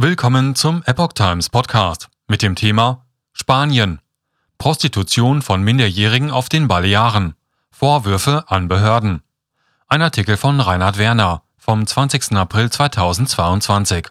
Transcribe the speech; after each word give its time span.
Willkommen 0.00 0.54
zum 0.54 0.84
Epoch 0.84 1.12
Times 1.12 1.50
Podcast 1.50 2.08
mit 2.28 2.42
dem 2.42 2.54
Thema 2.54 3.04
Spanien. 3.32 3.98
Prostitution 4.56 5.42
von 5.42 5.60
Minderjährigen 5.64 6.30
auf 6.30 6.48
den 6.48 6.68
Balearen. 6.68 7.34
Vorwürfe 7.72 8.44
an 8.46 8.68
Behörden. 8.68 9.24
Ein 9.88 10.02
Artikel 10.02 10.36
von 10.36 10.60
Reinhard 10.60 10.98
Werner 10.98 11.42
vom 11.56 11.84
20. 11.84 12.36
April 12.36 12.70
2022. 12.70 14.06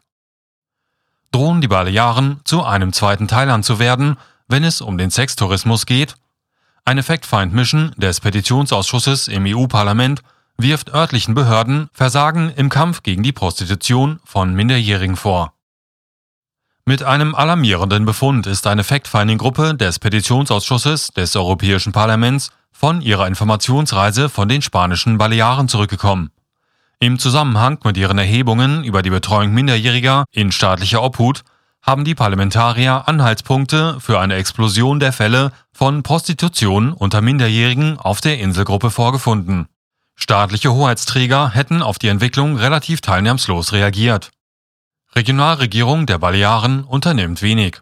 Drohen 1.32 1.62
die 1.62 1.70
Balearen 1.70 2.42
zu 2.44 2.66
einem 2.66 2.92
zweiten 2.92 3.30
Thailand 3.30 3.64
zu 3.64 3.80
werden, 3.80 4.18
wenn 4.50 4.66
es 4.66 4.82
um 4.82 4.98
den 4.98 5.10
Sextourismus 5.10 5.86
geht? 5.86 6.18
Eine 6.84 7.02
Fact-Find-Mission 7.02 7.94
des 7.96 8.20
Petitionsausschusses 8.20 9.30
im 9.30 9.46
EU-Parlament 9.46 10.22
wirft 10.58 10.94
örtlichen 10.94 11.34
Behörden 11.34 11.90
Versagen 11.94 12.52
im 12.58 12.68
Kampf 12.68 13.04
gegen 13.04 13.24
die 13.24 13.32
Prostitution 13.32 14.20
von 14.26 14.54
Minderjährigen 14.54 15.16
vor. 15.16 15.54
Mit 16.90 17.04
einem 17.04 17.36
alarmierenden 17.36 18.06
Befund 18.06 18.48
ist 18.48 18.66
eine 18.66 18.86
Fact-Finding-Gruppe 18.86 19.76
des 19.76 20.00
Petitionsausschusses 20.00 21.10
des 21.10 21.36
Europäischen 21.36 21.92
Parlaments 21.92 22.50
von 22.72 23.02
ihrer 23.02 23.28
Informationsreise 23.28 24.30
von 24.30 24.48
den 24.48 24.62
spanischen 24.62 25.18
Balearen 25.18 25.68
zurückgekommen. 25.68 26.32
Im 27.02 27.20
Zusammenhang 27.20 27.78
mit 27.84 27.98
ihren 27.98 28.18
Erhebungen 28.18 28.86
über 28.86 29.02
die 29.02 29.10
Betreuung 29.10 29.52
Minderjähriger 29.52 30.24
in 30.32 30.54
staatlicher 30.54 31.04
Obhut 31.04 31.44
haben 31.82 32.06
die 32.06 32.16
Parlamentarier 32.16 33.06
Anhaltspunkte 33.06 33.98
für 34.00 34.22
eine 34.22 34.36
Explosion 34.36 35.02
der 35.02 35.12
Fälle 35.12 35.52
von 35.74 36.04
Prostitution 36.04 36.94
unter 36.94 37.20
Minderjährigen 37.20 38.00
auf 38.00 38.22
der 38.22 38.40
Inselgruppe 38.40 38.92
vorgefunden. 38.92 39.68
Staatliche 40.16 40.72
Hoheitsträger 40.72 41.50
hätten 41.50 41.82
auf 41.82 42.00
die 42.00 42.08
Entwicklung 42.08 42.56
relativ 42.56 43.02
teilnahmslos 43.02 43.74
reagiert. 43.74 44.32
Regionalregierung 45.18 46.06
der 46.06 46.20
Balearen 46.20 46.84
unternimmt 46.84 47.42
wenig. 47.42 47.80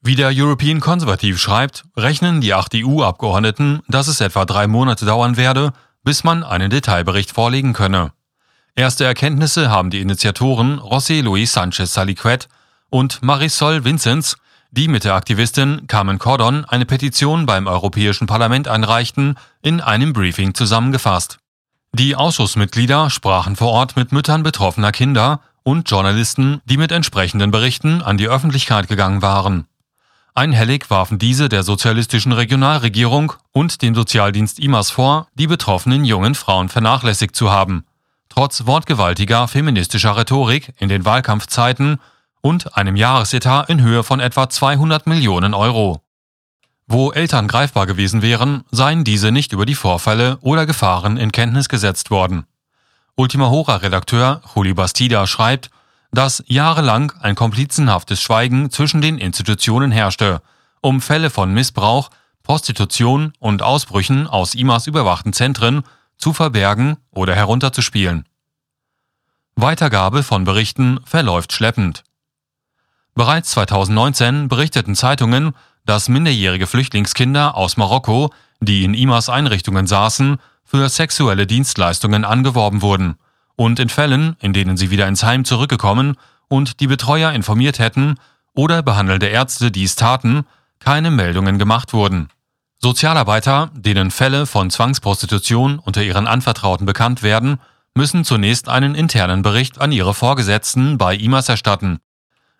Wie 0.00 0.16
der 0.16 0.32
European 0.34 0.80
Conservative 0.80 1.38
schreibt, 1.38 1.84
rechnen 1.96 2.40
die 2.40 2.54
acht 2.54 2.74
EU-Abgeordneten, 2.74 3.82
dass 3.86 4.08
es 4.08 4.20
etwa 4.20 4.44
drei 4.44 4.66
Monate 4.66 5.06
dauern 5.06 5.36
werde, 5.36 5.72
bis 6.02 6.24
man 6.24 6.42
einen 6.42 6.70
Detailbericht 6.70 7.30
vorlegen 7.30 7.72
könne. 7.72 8.10
Erste 8.74 9.04
Erkenntnisse 9.04 9.70
haben 9.70 9.90
die 9.90 10.00
Initiatoren 10.00 10.80
José 10.80 11.22
Luis 11.22 11.56
Sánchez 11.56 11.92
Saliquet 11.92 12.48
und 12.90 13.22
Marisol 13.22 13.84
Vincenz, 13.84 14.36
die 14.72 14.88
mit 14.88 15.04
der 15.04 15.14
Aktivistin 15.14 15.86
Carmen 15.86 16.18
Cordon 16.18 16.64
eine 16.64 16.84
Petition 16.84 17.46
beim 17.46 17.68
Europäischen 17.68 18.26
Parlament 18.26 18.66
einreichten, 18.66 19.38
in 19.62 19.80
einem 19.80 20.12
Briefing 20.12 20.54
zusammengefasst. 20.54 21.38
Die 21.92 22.16
Ausschussmitglieder 22.16 23.08
sprachen 23.08 23.54
vor 23.54 23.70
Ort 23.70 23.94
mit 23.94 24.10
Müttern 24.10 24.42
betroffener 24.42 24.90
Kinder 24.90 25.40
und 25.62 25.90
Journalisten, 25.90 26.60
die 26.64 26.76
mit 26.76 26.92
entsprechenden 26.92 27.50
Berichten 27.50 28.02
an 28.02 28.18
die 28.18 28.28
Öffentlichkeit 28.28 28.88
gegangen 28.88 29.22
waren. 29.22 29.66
Einhellig 30.34 30.88
warfen 30.88 31.18
diese 31.18 31.48
der 31.50 31.62
sozialistischen 31.62 32.32
Regionalregierung 32.32 33.34
und 33.52 33.82
dem 33.82 33.94
Sozialdienst 33.94 34.58
IMAS 34.58 34.90
vor, 34.90 35.28
die 35.34 35.46
betroffenen 35.46 36.06
jungen 36.06 36.34
Frauen 36.34 36.70
vernachlässigt 36.70 37.36
zu 37.36 37.50
haben, 37.50 37.84
trotz 38.30 38.66
wortgewaltiger 38.66 39.46
feministischer 39.46 40.16
Rhetorik 40.16 40.72
in 40.78 40.88
den 40.88 41.04
Wahlkampfzeiten 41.04 41.98
und 42.40 42.76
einem 42.76 42.96
Jahresetat 42.96 43.68
in 43.68 43.82
Höhe 43.82 44.02
von 44.02 44.20
etwa 44.20 44.48
200 44.48 45.06
Millionen 45.06 45.52
Euro. 45.52 46.00
Wo 46.86 47.12
Eltern 47.12 47.46
greifbar 47.46 47.86
gewesen 47.86 48.22
wären, 48.22 48.64
seien 48.70 49.04
diese 49.04 49.32
nicht 49.32 49.52
über 49.52 49.66
die 49.66 49.74
Vorfälle 49.74 50.38
oder 50.40 50.66
Gefahren 50.66 51.18
in 51.18 51.30
Kenntnis 51.30 51.68
gesetzt 51.68 52.10
worden. 52.10 52.46
Ultima 53.14 53.50
Hora-Redakteur 53.50 54.40
Juli 54.54 54.72
Bastida 54.72 55.26
schreibt, 55.26 55.70
dass 56.12 56.42
jahrelang 56.46 57.12
ein 57.20 57.34
komplizenhaftes 57.34 58.22
Schweigen 58.22 58.70
zwischen 58.70 59.02
den 59.02 59.18
Institutionen 59.18 59.90
herrschte, 59.90 60.40
um 60.80 61.00
Fälle 61.00 61.28
von 61.28 61.52
Missbrauch, 61.52 62.10
Prostitution 62.42 63.32
und 63.38 63.62
Ausbrüchen 63.62 64.26
aus 64.26 64.54
IMAs 64.54 64.86
überwachten 64.86 65.32
Zentren 65.32 65.82
zu 66.16 66.32
verbergen 66.32 66.96
oder 67.10 67.34
herunterzuspielen. 67.34 68.26
Weitergabe 69.56 70.22
von 70.22 70.44
Berichten 70.44 70.98
verläuft 71.04 71.52
schleppend. 71.52 72.04
Bereits 73.14 73.50
2019 73.50 74.48
berichteten 74.48 74.94
Zeitungen, 74.94 75.52
dass 75.84 76.08
minderjährige 76.08 76.66
Flüchtlingskinder 76.66 77.56
aus 77.56 77.76
Marokko, 77.76 78.32
die 78.60 78.84
in 78.84 78.94
IMAs 78.94 79.28
Einrichtungen 79.28 79.86
saßen, 79.86 80.38
für 80.72 80.88
sexuelle 80.88 81.46
Dienstleistungen 81.46 82.24
angeworben 82.24 82.80
wurden 82.80 83.16
und 83.56 83.78
in 83.78 83.90
Fällen, 83.90 84.36
in 84.40 84.54
denen 84.54 84.78
sie 84.78 84.90
wieder 84.90 85.06
ins 85.06 85.22
Heim 85.22 85.44
zurückgekommen 85.44 86.16
und 86.48 86.80
die 86.80 86.86
Betreuer 86.86 87.32
informiert 87.32 87.78
hätten 87.78 88.14
oder 88.54 88.82
behandelnde 88.82 89.26
Ärzte 89.26 89.70
dies 89.70 89.96
taten, 89.96 90.46
keine 90.78 91.10
Meldungen 91.10 91.58
gemacht 91.58 91.92
wurden. 91.92 92.30
Sozialarbeiter, 92.78 93.70
denen 93.74 94.10
Fälle 94.10 94.46
von 94.46 94.70
Zwangsprostitution 94.70 95.78
unter 95.78 96.02
ihren 96.02 96.26
Anvertrauten 96.26 96.86
bekannt 96.86 97.22
werden, 97.22 97.58
müssen 97.94 98.24
zunächst 98.24 98.70
einen 98.70 98.94
internen 98.94 99.42
Bericht 99.42 99.78
an 99.78 99.92
ihre 99.92 100.14
Vorgesetzten 100.14 100.96
bei 100.96 101.14
IMAS 101.14 101.50
erstatten. 101.50 101.98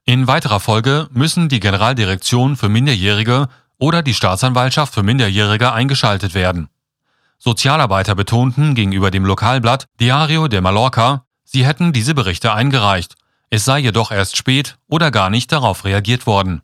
In 0.04 0.26
weiterer 0.26 0.60
Folge 0.60 1.08
müssen 1.12 1.48
die 1.48 1.60
Generaldirektion 1.60 2.56
für 2.56 2.68
Minderjährige 2.68 3.48
oder 3.78 4.02
die 4.02 4.12
Staatsanwaltschaft 4.12 4.92
für 4.92 5.02
Minderjährige 5.02 5.72
eingeschaltet 5.72 6.34
werden. 6.34 6.68
Sozialarbeiter 7.44 8.14
betonten 8.14 8.76
gegenüber 8.76 9.10
dem 9.10 9.24
Lokalblatt 9.24 9.86
Diario 9.98 10.46
de 10.46 10.60
Mallorca, 10.60 11.26
sie 11.42 11.66
hätten 11.66 11.92
diese 11.92 12.14
Berichte 12.14 12.52
eingereicht, 12.52 13.16
es 13.50 13.64
sei 13.64 13.80
jedoch 13.80 14.12
erst 14.12 14.36
spät 14.36 14.78
oder 14.86 15.10
gar 15.10 15.28
nicht 15.28 15.50
darauf 15.50 15.84
reagiert 15.84 16.28
worden. 16.28 16.62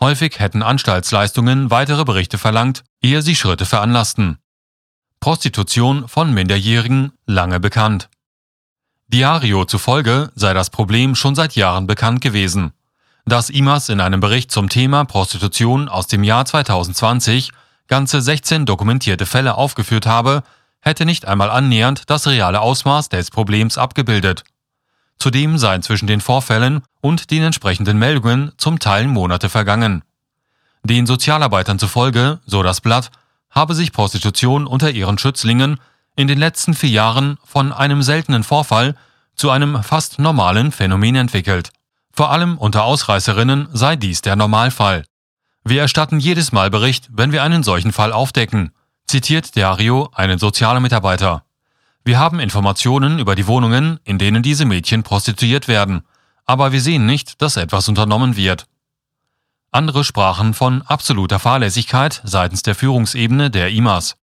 Häufig 0.00 0.38
hätten 0.38 0.62
Anstaltsleistungen 0.62 1.70
weitere 1.70 2.04
Berichte 2.04 2.36
verlangt, 2.36 2.84
ehe 3.00 3.22
sie 3.22 3.34
Schritte 3.34 3.64
veranlassten. 3.64 4.36
Prostitution 5.18 6.06
von 6.08 6.34
Minderjährigen 6.34 7.12
lange 7.24 7.58
bekannt. 7.58 8.10
Diario 9.08 9.64
zufolge 9.64 10.30
sei 10.34 10.52
das 10.52 10.68
Problem 10.68 11.14
schon 11.14 11.34
seit 11.34 11.56
Jahren 11.56 11.86
bekannt 11.86 12.20
gewesen. 12.20 12.72
Dass 13.24 13.48
IMAS 13.48 13.88
in 13.88 14.00
einem 14.00 14.20
Bericht 14.20 14.50
zum 14.50 14.68
Thema 14.68 15.06
Prostitution 15.06 15.88
aus 15.88 16.06
dem 16.06 16.22
Jahr 16.22 16.44
2020 16.44 17.52
ganze 17.88 18.20
16 18.20 18.66
dokumentierte 18.66 19.26
Fälle 19.26 19.56
aufgeführt 19.56 20.06
habe, 20.06 20.42
hätte 20.80 21.04
nicht 21.04 21.26
einmal 21.26 21.50
annähernd 21.50 22.10
das 22.10 22.26
reale 22.26 22.60
Ausmaß 22.60 23.08
des 23.08 23.30
Problems 23.30 23.78
abgebildet. 23.78 24.44
Zudem 25.18 25.56
seien 25.58 25.82
zwischen 25.82 26.08
den 26.08 26.20
Vorfällen 26.20 26.82
und 27.00 27.30
den 27.30 27.44
entsprechenden 27.44 27.98
Meldungen 27.98 28.52
zum 28.56 28.78
Teil 28.78 29.06
Monate 29.06 29.48
vergangen. 29.48 30.02
Den 30.82 31.06
Sozialarbeitern 31.06 31.78
zufolge, 31.78 32.40
so 32.44 32.62
das 32.62 32.80
Blatt, 32.80 33.10
habe 33.50 33.74
sich 33.74 33.92
Prostitution 33.92 34.66
unter 34.66 34.90
ihren 34.90 35.18
Schützlingen 35.18 35.78
in 36.16 36.26
den 36.26 36.38
letzten 36.38 36.74
vier 36.74 36.90
Jahren 36.90 37.38
von 37.44 37.72
einem 37.72 38.02
seltenen 38.02 38.42
Vorfall 38.42 38.96
zu 39.36 39.50
einem 39.50 39.82
fast 39.82 40.18
normalen 40.18 40.72
Phänomen 40.72 41.16
entwickelt. 41.16 41.70
Vor 42.12 42.30
allem 42.30 42.58
unter 42.58 42.84
Ausreißerinnen 42.84 43.68
sei 43.72 43.96
dies 43.96 44.22
der 44.22 44.36
Normalfall. 44.36 45.04
Wir 45.64 45.80
erstatten 45.80 46.18
jedes 46.18 46.52
Mal 46.52 46.70
Bericht, 46.70 47.08
wenn 47.12 47.30
wir 47.32 47.42
einen 47.42 47.62
solchen 47.62 47.92
Fall 47.92 48.12
aufdecken, 48.12 48.72
zitiert 49.06 49.56
Dario 49.56 50.10
einen 50.14 50.38
sozialen 50.38 50.82
Mitarbeiter. 50.82 51.44
Wir 52.04 52.18
haben 52.18 52.40
Informationen 52.40 53.20
über 53.20 53.36
die 53.36 53.46
Wohnungen, 53.46 54.00
in 54.02 54.18
denen 54.18 54.42
diese 54.42 54.64
Mädchen 54.64 55.04
prostituiert 55.04 55.68
werden, 55.68 56.02
aber 56.46 56.72
wir 56.72 56.80
sehen 56.80 57.06
nicht, 57.06 57.40
dass 57.40 57.56
etwas 57.56 57.88
unternommen 57.88 58.36
wird. 58.36 58.66
Andere 59.70 60.02
sprachen 60.02 60.52
von 60.52 60.82
absoluter 60.82 61.38
Fahrlässigkeit 61.38 62.20
seitens 62.24 62.62
der 62.62 62.74
Führungsebene 62.74 63.50
der 63.50 63.70
IMAs. 63.70 64.16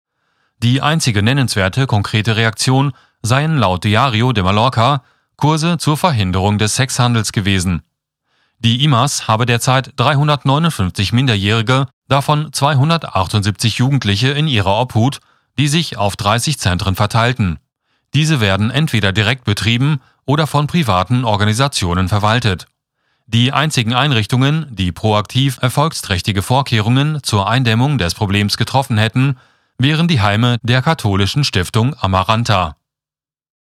Die 0.60 0.82
einzige 0.82 1.22
nennenswerte 1.22 1.86
konkrete 1.86 2.34
Reaktion 2.34 2.92
seien 3.22 3.56
laut 3.56 3.84
Diario 3.84 4.32
de 4.32 4.42
Mallorca 4.42 5.04
Kurse 5.36 5.78
zur 5.78 5.96
Verhinderung 5.96 6.58
des 6.58 6.74
Sexhandels 6.74 7.30
gewesen. 7.30 7.82
Die 8.60 8.82
IMAS 8.82 9.28
habe 9.28 9.46
derzeit 9.46 9.92
359 9.96 11.12
Minderjährige, 11.12 11.86
davon 12.08 12.52
278 12.52 13.78
Jugendliche 13.78 14.30
in 14.30 14.48
ihrer 14.48 14.80
Obhut, 14.80 15.20
die 15.58 15.68
sich 15.68 15.96
auf 15.96 16.16
30 16.16 16.58
Zentren 16.58 16.96
verteilten. 16.96 17.58
Diese 18.14 18.40
werden 18.40 18.70
entweder 18.70 19.12
direkt 19.12 19.44
betrieben 19.44 20.00
oder 20.24 20.46
von 20.46 20.66
privaten 20.66 21.24
Organisationen 21.24 22.08
verwaltet. 22.08 22.66
Die 23.26 23.52
einzigen 23.52 23.94
Einrichtungen, 23.94 24.66
die 24.70 24.90
proaktiv 24.90 25.58
erfolgsträchtige 25.60 26.40
Vorkehrungen 26.40 27.22
zur 27.22 27.48
Eindämmung 27.48 27.98
des 27.98 28.14
Problems 28.14 28.56
getroffen 28.56 28.96
hätten, 28.96 29.36
wären 29.76 30.08
die 30.08 30.20
Heime 30.20 30.56
der 30.62 30.80
katholischen 30.80 31.44
Stiftung 31.44 31.94
Amaranta. 31.94 32.77